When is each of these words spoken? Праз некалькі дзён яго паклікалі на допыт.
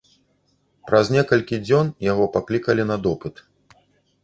Праз 0.91 1.11
некалькі 1.15 1.59
дзён 1.67 1.93
яго 2.07 2.25
паклікалі 2.39 2.83
на 2.95 2.99
допыт. 3.07 3.35